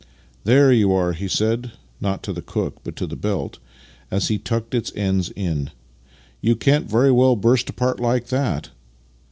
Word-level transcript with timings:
"There 0.45 0.71
you 0.71 0.91
are!" 0.93 1.13
he 1.13 1.27
said 1.27 1.73
(not 1.99 2.23
to 2.23 2.33
the 2.33 2.41
cook 2.41 2.77
but 2.83 2.95
to 2.95 3.05
the 3.05 3.15
belt) 3.15 3.59
as 4.09 4.29
he 4.29 4.39
tucked 4.39 4.73
its 4.73 4.91
ends 4.95 5.29
in." 5.35 5.69
You 6.41 6.55
can't 6.55 6.89
very 6.89 7.11
well 7.11 7.35
burst 7.35 7.69
apart 7.69 7.99
like 7.99 8.29
that." 8.29 8.71